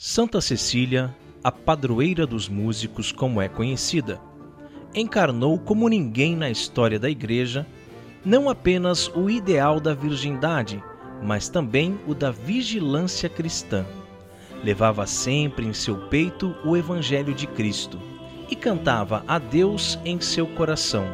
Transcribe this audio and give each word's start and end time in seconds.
Santa 0.00 0.40
Cecília, 0.40 1.12
a 1.42 1.50
padroeira 1.50 2.24
dos 2.24 2.48
músicos, 2.48 3.10
como 3.10 3.42
é 3.42 3.48
conhecida, 3.48 4.20
encarnou 4.94 5.58
como 5.58 5.88
ninguém 5.88 6.36
na 6.36 6.48
história 6.48 7.00
da 7.00 7.10
Igreja 7.10 7.66
não 8.24 8.48
apenas 8.48 9.08
o 9.08 9.28
ideal 9.28 9.80
da 9.80 9.94
virgindade, 9.94 10.80
mas 11.20 11.48
também 11.48 11.98
o 12.06 12.14
da 12.14 12.30
vigilância 12.30 13.28
cristã. 13.28 13.84
Levava 14.62 15.04
sempre 15.04 15.66
em 15.66 15.72
seu 15.72 15.96
peito 16.06 16.54
o 16.64 16.76
Evangelho 16.76 17.34
de 17.34 17.48
Cristo 17.48 17.98
e 18.48 18.54
cantava 18.54 19.24
a 19.26 19.36
Deus 19.40 19.98
em 20.04 20.20
seu 20.20 20.46
coração. 20.46 21.06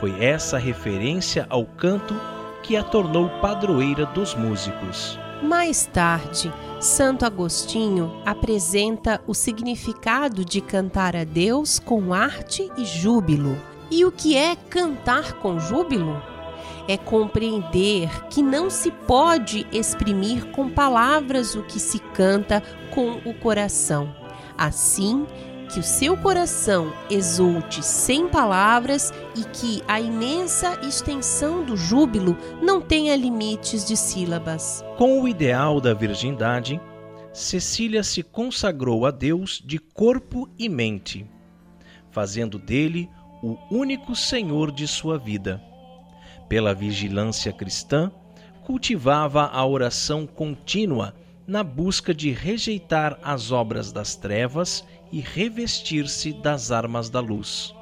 Foi 0.00 0.20
essa 0.20 0.58
referência 0.58 1.46
ao 1.48 1.64
canto 1.64 2.20
que 2.60 2.76
a 2.76 2.82
tornou 2.82 3.28
padroeira 3.40 4.04
dos 4.04 4.34
músicos. 4.34 5.16
Mais 5.44 5.84
tarde, 5.84 6.50
Santo 6.80 7.26
Agostinho 7.26 8.10
apresenta 8.24 9.20
o 9.26 9.34
significado 9.34 10.42
de 10.42 10.62
cantar 10.62 11.14
a 11.14 11.22
Deus 11.22 11.78
com 11.78 12.14
arte 12.14 12.72
e 12.78 12.84
júbilo. 12.86 13.54
E 13.90 14.06
o 14.06 14.10
que 14.10 14.34
é 14.34 14.56
cantar 14.56 15.34
com 15.34 15.60
júbilo? 15.60 16.20
É 16.88 16.96
compreender 16.96 18.08
que 18.30 18.42
não 18.42 18.70
se 18.70 18.90
pode 18.90 19.66
exprimir 19.70 20.46
com 20.52 20.70
palavras 20.70 21.54
o 21.54 21.62
que 21.62 21.78
se 21.78 21.98
canta 21.98 22.62
com 22.90 23.20
o 23.28 23.34
coração. 23.34 24.16
Assim, 24.56 25.26
que 25.74 25.80
o 25.80 25.82
seu 25.82 26.16
coração 26.16 26.92
exulte 27.10 27.84
sem 27.84 28.28
palavras 28.28 29.12
e 29.34 29.42
que 29.42 29.82
a 29.88 30.00
imensa 30.00 30.78
extensão 30.86 31.64
do 31.64 31.76
júbilo 31.76 32.38
não 32.62 32.80
tenha 32.80 33.16
limites 33.16 33.84
de 33.84 33.96
sílabas. 33.96 34.84
Com 34.96 35.20
o 35.20 35.26
ideal 35.26 35.80
da 35.80 35.92
virgindade, 35.92 36.80
Cecília 37.32 38.04
se 38.04 38.22
consagrou 38.22 39.04
a 39.04 39.10
Deus 39.10 39.60
de 39.66 39.80
corpo 39.80 40.48
e 40.56 40.68
mente, 40.68 41.28
fazendo 42.12 42.56
dele 42.56 43.10
o 43.42 43.58
único 43.68 44.14
Senhor 44.14 44.70
de 44.70 44.86
sua 44.86 45.18
vida. 45.18 45.60
Pela 46.48 46.72
vigilância 46.72 47.52
cristã, 47.52 48.12
cultivava 48.64 49.46
a 49.46 49.66
oração 49.66 50.24
contínua 50.24 51.16
na 51.48 51.64
busca 51.64 52.14
de 52.14 52.30
rejeitar 52.30 53.18
as 53.24 53.50
obras 53.50 53.90
das 53.90 54.14
trevas 54.14 54.84
e 55.12 55.20
revestir-se 55.20 56.32
das 56.32 56.70
armas 56.70 57.08
da 57.08 57.20
luz. 57.20 57.74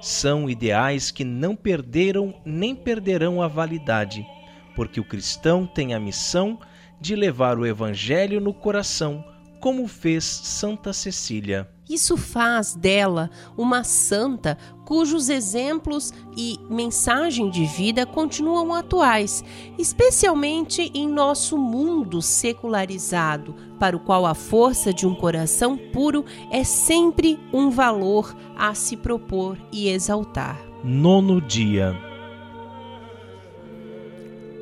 São 0.00 0.48
ideais 0.48 1.10
que 1.10 1.24
não 1.24 1.56
perderam 1.56 2.34
nem 2.44 2.74
perderão 2.74 3.42
a 3.42 3.48
validade, 3.48 4.26
porque 4.74 5.00
o 5.00 5.04
cristão 5.04 5.66
tem 5.66 5.94
a 5.94 6.00
missão 6.00 6.58
de 7.00 7.16
levar 7.16 7.58
o 7.58 7.66
Evangelho 7.66 8.40
no 8.40 8.54
coração, 8.54 9.24
como 9.66 9.88
fez 9.88 10.22
Santa 10.22 10.92
Cecília. 10.92 11.68
Isso 11.90 12.16
faz 12.16 12.76
dela 12.76 13.28
uma 13.58 13.82
santa 13.82 14.56
cujos 14.84 15.28
exemplos 15.28 16.12
e 16.36 16.56
mensagem 16.70 17.50
de 17.50 17.66
vida 17.66 18.06
continuam 18.06 18.72
atuais, 18.72 19.42
especialmente 19.76 20.92
em 20.94 21.08
nosso 21.08 21.58
mundo 21.58 22.22
secularizado, 22.22 23.56
para 23.76 23.96
o 23.96 23.98
qual 23.98 24.24
a 24.24 24.34
força 24.34 24.94
de 24.94 25.04
um 25.04 25.16
coração 25.16 25.76
puro 25.76 26.24
é 26.52 26.62
sempre 26.62 27.36
um 27.52 27.68
valor 27.68 28.36
a 28.56 28.72
se 28.72 28.96
propor 28.96 29.58
e 29.72 29.88
exaltar. 29.88 30.64
Nono 30.84 31.40
dia. 31.40 31.92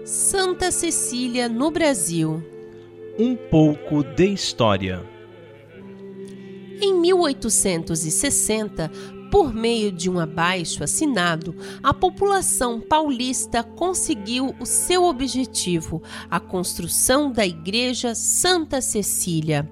Santa 0.06 0.70
Cecília 0.70 1.46
no 1.46 1.70
Brasil. 1.70 2.53
Um 3.16 3.36
pouco 3.36 4.02
de 4.02 4.32
história. 4.32 5.08
Em 6.80 6.92
1860, 6.94 8.90
por 9.30 9.54
meio 9.54 9.92
de 9.92 10.10
um 10.10 10.18
abaixo 10.18 10.82
assinado, 10.82 11.54
a 11.80 11.94
população 11.94 12.80
paulista 12.80 13.62
conseguiu 13.62 14.52
o 14.58 14.66
seu 14.66 15.04
objetivo, 15.04 16.02
a 16.28 16.40
construção 16.40 17.30
da 17.30 17.46
Igreja 17.46 18.16
Santa 18.16 18.80
Cecília. 18.80 19.70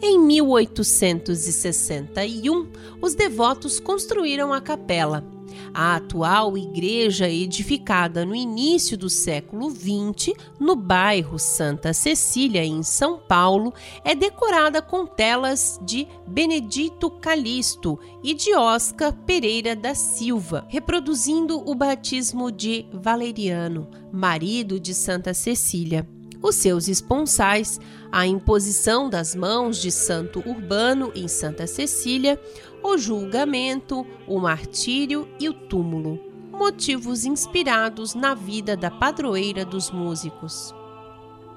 Em 0.00 0.18
1861, 0.18 2.66
os 3.00 3.14
devotos 3.14 3.78
construíram 3.80 4.52
a 4.52 4.60
capela. 4.60 5.24
A 5.72 5.96
atual 5.96 6.56
igreja, 6.56 7.28
edificada 7.28 8.24
no 8.24 8.34
início 8.34 8.96
do 8.96 9.08
século 9.08 9.70
XX, 9.70 10.34
no 10.58 10.74
bairro 10.76 11.38
Santa 11.38 11.94
Cecília, 11.94 12.64
em 12.64 12.82
São 12.82 13.18
Paulo, 13.18 13.72
é 14.04 14.14
decorada 14.14 14.82
com 14.82 15.06
telas 15.06 15.80
de 15.82 16.06
Benedito 16.26 17.10
Calixto 17.10 17.98
e 18.22 18.34
de 18.34 18.54
Oscar 18.54 19.12
Pereira 19.12 19.74
da 19.74 19.94
Silva, 19.94 20.66
reproduzindo 20.68 21.58
o 21.68 21.74
batismo 21.74 22.52
de 22.52 22.86
Valeriano, 22.92 23.88
marido 24.12 24.78
de 24.78 24.94
Santa 24.94 25.32
Cecília 25.32 26.06
os 26.46 26.54
seus 26.54 26.86
esponsais, 26.86 27.80
a 28.12 28.24
imposição 28.24 29.10
das 29.10 29.34
mãos 29.34 29.82
de 29.82 29.90
Santo 29.90 30.42
Urbano 30.46 31.10
em 31.14 31.26
Santa 31.26 31.66
Cecília, 31.66 32.40
o 32.84 32.96
julgamento, 32.96 34.06
o 34.28 34.38
martírio 34.38 35.28
e 35.40 35.48
o 35.48 35.52
túmulo, 35.52 36.20
motivos 36.52 37.24
inspirados 37.24 38.14
na 38.14 38.32
vida 38.32 38.76
da 38.76 38.90
padroeira 38.90 39.64
dos 39.64 39.90
músicos. 39.90 40.72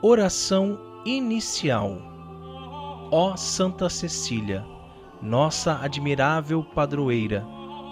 Oração 0.02 0.80
inicial. 1.06 2.02
Ó 3.12 3.36
Santa 3.38 3.90
Cecília, 3.90 4.66
nossa 5.22 5.80
admirável 5.84 6.64
padroeira, 6.64 7.46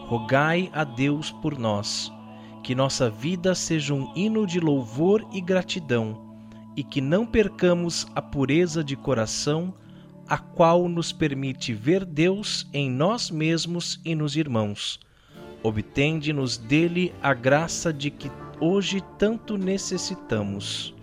rogai 0.08 0.72
a 0.74 0.84
Deus 0.84 1.32
por 1.32 1.60
nós, 1.60 2.12
que 2.64 2.74
nossa 2.74 3.08
vida 3.08 3.54
seja 3.54 3.94
um 3.94 4.12
hino 4.16 4.48
de 4.48 4.60
louvor 4.60 5.24
e 5.32 5.40
gratidão 5.40 6.27
e 6.78 6.84
que 6.84 7.02
não 7.02 7.26
percamos 7.26 8.06
a 8.14 8.22
pureza 8.22 8.84
de 8.84 8.96
coração, 8.96 9.74
a 10.30 10.38
qual 10.38 10.88
nos 10.88 11.12
permite 11.12 11.74
ver 11.74 12.06
Deus 12.06 12.70
em 12.72 12.88
nós 12.88 13.32
mesmos 13.32 14.00
e 14.06 14.14
nos 14.14 14.36
irmãos. 14.36 15.00
Obtende-nos 15.64 16.56
dele 16.56 17.12
a 17.22 17.34
graça 17.34 17.92
de 17.92 18.12
que 18.12 18.32
hoje 18.60 19.02
tanto 19.18 19.58
necessitamos. 19.58 20.94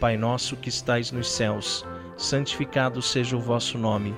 Pai 0.00 0.16
nosso 0.16 0.56
que 0.56 0.68
estais 0.68 1.12
nos 1.12 1.30
céus, 1.30 1.86
santificado 2.16 3.00
seja 3.00 3.36
o 3.36 3.40
vosso 3.40 3.78
nome. 3.78 4.12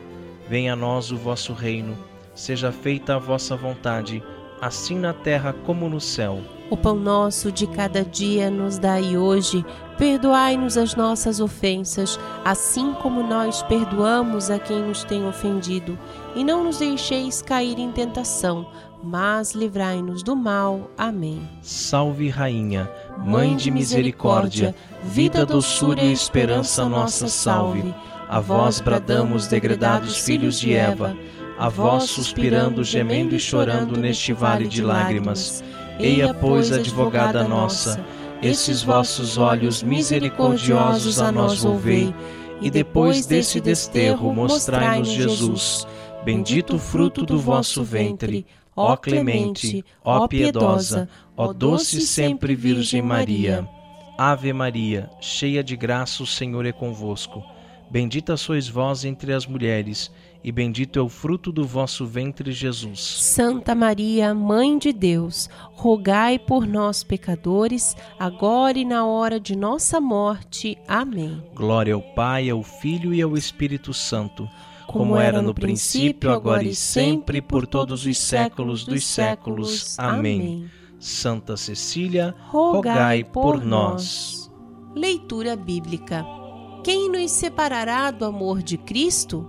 Venha 0.49 0.73
a 0.73 0.77
nós 0.77 1.11
o 1.13 1.17
vosso 1.19 1.53
reino. 1.53 1.99
Seja 2.35 2.73
feita 2.73 3.17
a 3.17 3.19
vossa 3.19 3.55
vontade, 3.57 4.23
assim 4.59 4.99
na 4.99 5.13
terra 5.13 5.53
como 5.53 5.87
no 5.87 6.01
céu. 6.01 6.41
O 6.73 6.77
pão 6.77 6.97
nosso 6.97 7.53
de 7.53 7.67
cada 7.67 8.03
dia 8.03 8.51
nos 8.51 8.79
dai 8.79 9.15
hoje. 9.15 9.63
Perdoai-nos 9.99 10.79
as 10.79 10.95
nossas 10.95 11.39
ofensas, 11.39 12.19
assim 12.47 12.95
como 12.95 13.23
nós 13.23 13.63
perdoamos 13.65 14.49
a 14.49 14.59
quem 14.59 14.81
nos 14.81 15.05
tem 15.05 15.29
ofendido. 15.29 15.99
E 16.35 16.43
não 16.43 16.65
nos 16.65 16.79
deixeis 16.79 17.43
cair 17.43 17.79
em 17.79 17.93
tentação, 17.93 18.67
mas 19.05 19.53
livrai-nos 19.53 20.23
do 20.23 20.35
mal. 20.35 20.91
Amém. 20.97 21.47
Salve, 21.61 22.31
Rainha, 22.31 22.91
Mãe 23.19 23.55
de 23.55 23.71
misericórdia, 23.71 24.75
vida, 25.05 25.45
doçura 25.45 26.01
e 26.01 26.11
esperança 26.11 26.89
nossa, 26.89 27.29
salve. 27.29 27.95
A 28.31 28.41
vós 28.41 28.81
bradamos, 28.81 29.47
degredados 29.47 30.17
filhos 30.17 30.59
de 30.59 30.73
Eva, 30.73 31.15
a 31.59 31.69
vós 31.69 32.05
suspirando, 32.05 32.83
gemendo 32.83 33.37
e 33.37 33.39
chorando 33.39 33.95
neste 33.99 34.33
vale 34.33 34.67
de 34.67 34.81
lágrimas. 34.81 35.63
Eia, 35.99 36.35
pois, 36.35 36.73
advogada 36.73 37.47
nossa, 37.47 38.05
esses 38.43 38.83
vossos 38.83 39.39
olhos 39.39 39.83
misericordiosos 39.83 41.21
a 41.21 41.31
nós 41.31 41.63
volvei, 41.63 42.15
e 42.61 42.71
depois 42.71 43.27
desse 43.27 43.61
desterro 43.61 44.35
mostrai-nos 44.35 45.09
Jesus. 45.09 45.87
Bendito 46.25 46.77
o 46.77 46.79
fruto 46.79 47.25
do 47.25 47.39
vosso 47.39 47.83
ventre, 47.83 48.47
ó 48.77 48.97
clemente, 48.97 49.85
ó 50.05 50.27
piedosa, 50.27 51.09
ó 51.37 51.53
doce 51.53 52.01
sempre 52.01 52.55
Virgem 52.55 53.03
Maria. 53.03 53.69
Ave 54.17 54.53
Maria, 54.53 55.11
cheia 55.21 55.65
de 55.65 55.77
graça, 55.77 56.23
o 56.23 56.27
Senhor 56.27 56.65
é 56.65 56.73
convosco. 56.73 57.43
Bendita 57.93 58.39
sois 58.39 58.67
vós 58.67 59.05
entre 59.05 59.35
as 59.35 59.47
mulheres, 59.47 60.11
e 60.43 60.51
bendito 60.51 60.99
é 60.99 61.03
o 61.03 61.11
fruto 61.11 61.53
do 61.53 61.67
vosso 61.67 62.07
ventre, 62.07 62.51
Jesus. 62.51 62.99
Santa 63.21 63.75
Maria, 63.75 64.33
Mãe 64.33 64.79
de 64.79 64.95
Deus, 64.95 65.47
rogai 65.75 66.39
por 66.39 66.67
nós, 66.67 67.05
pecadores, 67.05 67.95
agora 68.19 68.79
e 68.79 68.85
na 68.87 69.05
hora 69.05 69.39
de 69.39 69.55
nossa 69.55 70.01
morte. 70.01 70.79
Amém. 70.89 71.45
Glória 71.55 71.93
ao 71.93 72.01
Pai, 72.01 72.49
ao 72.49 72.63
Filho 72.63 73.13
e 73.13 73.21
ao 73.21 73.37
Espírito 73.37 73.93
Santo, 73.93 74.49
como, 74.87 75.11
como 75.11 75.17
era 75.19 75.43
no 75.43 75.53
princípio, 75.53 76.33
agora 76.33 76.65
e 76.65 76.75
sempre, 76.75 77.43
por 77.43 77.67
todos 77.67 78.07
os 78.07 78.17
séculos 78.17 78.87
dos 78.87 79.05
séculos. 79.05 79.99
Amém. 79.99 80.65
Santa 80.99 81.59
Cecília, 81.59 82.35
rogai 82.49 83.23
por 83.23 83.63
nós. 83.63 84.51
Leitura 84.97 85.55
bíblica. 85.57 86.42
Quem 86.83 87.09
nos 87.11 87.31
separará 87.31 88.11
do 88.11 88.25
amor 88.25 88.63
de 88.63 88.77
Cristo? 88.77 89.49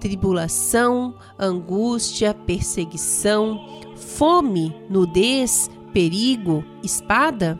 Tribulação, 0.00 1.14
angústia, 1.38 2.32
perseguição, 2.32 3.60
fome, 3.96 4.74
nudez, 4.88 5.70
perigo, 5.92 6.64
espada? 6.82 7.58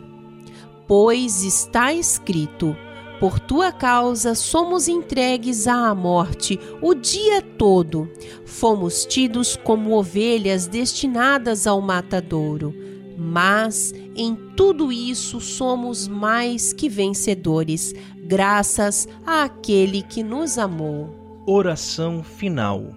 Pois 0.87 1.43
está 1.43 1.93
escrito: 1.93 2.75
por 3.19 3.39
tua 3.39 3.71
causa 3.71 4.33
somos 4.33 4.87
entregues 4.87 5.67
à 5.67 5.93
morte 5.93 6.59
o 6.81 6.95
dia 6.95 7.39
todo. 7.39 8.09
Fomos 8.45 9.05
tidos 9.05 9.55
como 9.55 9.95
ovelhas 9.95 10.65
destinadas 10.65 11.67
ao 11.67 11.79
matadouro. 11.79 12.73
Mas 13.15 13.93
em 14.15 14.35
tudo 14.55 14.91
isso 14.91 15.39
somos 15.39 16.07
mais 16.07 16.73
que 16.73 16.89
vencedores, 16.89 17.93
graças 18.25 19.07
àquele 19.25 20.01
que 20.01 20.23
nos 20.23 20.57
amou. 20.57 21.43
Oração 21.45 22.23
final. 22.23 22.95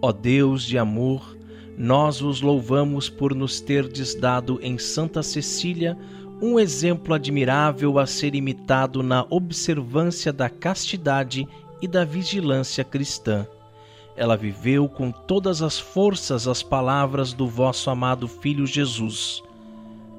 Ó 0.00 0.12
Deus 0.12 0.62
de 0.62 0.78
amor, 0.78 1.36
nós 1.76 2.22
os 2.22 2.40
louvamos 2.40 3.08
por 3.08 3.34
nos 3.34 3.60
terdes 3.60 4.14
dado 4.14 4.58
em 4.62 4.78
Santa 4.78 5.22
Cecília 5.22 5.96
um 6.40 6.58
exemplo 6.58 7.14
admirável 7.14 7.98
a 7.98 8.06
ser 8.06 8.34
imitado 8.34 9.02
na 9.02 9.26
observância 9.30 10.32
da 10.32 10.50
castidade 10.50 11.46
e 11.80 11.88
da 11.88 12.04
vigilância 12.04 12.84
cristã. 12.84 13.46
Ela 14.16 14.36
viveu 14.36 14.88
com 14.88 15.10
todas 15.10 15.60
as 15.62 15.78
forças 15.78 16.48
as 16.48 16.62
palavras 16.62 17.32
do 17.32 17.46
vosso 17.46 17.90
amado 17.90 18.26
Filho 18.26 18.66
Jesus. 18.66 19.42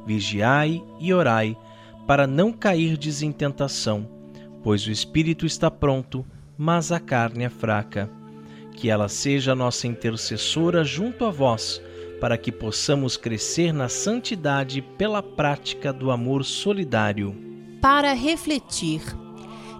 Vigiai 0.05 0.83
e 0.99 1.13
orai, 1.13 1.57
para 2.05 2.27
não 2.27 2.53
cairdes 2.53 3.21
em 3.21 3.31
tentação, 3.31 4.07
pois 4.63 4.85
o 4.85 4.91
espírito 4.91 5.45
está 5.45 5.69
pronto, 5.69 6.25
mas 6.57 6.91
a 6.91 6.99
carne 6.99 7.43
é 7.43 7.49
fraca. 7.49 8.09
Que 8.73 8.89
ela 8.89 9.09
seja 9.09 9.55
nossa 9.55 9.87
intercessora 9.87 10.83
junto 10.83 11.25
a 11.25 11.31
vós 11.31 11.81
para 12.19 12.37
que 12.37 12.51
possamos 12.51 13.15
crescer 13.15 13.71
na 13.71 13.89
santidade 13.89 14.81
pela 14.81 15.21
prática 15.21 15.93
do 15.93 16.11
amor 16.11 16.43
solidário. 16.43 17.35
Para 17.81 18.13
refletir. 18.13 19.01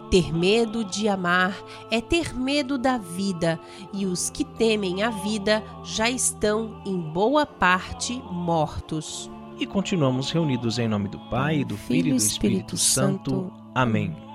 Ter 0.10 0.34
medo 0.34 0.86
de 0.86 1.08
amar 1.08 1.58
é 1.92 2.00
ter 2.00 2.34
medo 2.34 2.78
da 2.78 2.98
vida, 2.98 3.60
e 3.94 4.06
os 4.06 4.30
que 4.30 4.46
temem 4.46 5.04
a 5.04 5.10
vida 5.10 5.64
já 5.84 6.10
estão, 6.10 6.82
em 6.86 6.98
boa 6.98 7.46
parte, 7.46 8.22
mortos. 8.32 9.30
E 9.60 9.66
continuamos 9.66 10.32
reunidos 10.32 10.80
em 10.80 10.88
nome 10.88 11.10
do 11.10 11.20
Pai, 11.30 11.64
do 11.64 11.76
Filho 11.76 12.10
e 12.10 12.12
do 12.12 12.16
Espírito, 12.16 12.76
Espírito 12.76 12.78
Santo. 12.78 13.32
Santo. 13.32 13.54
Amém. 13.74 14.27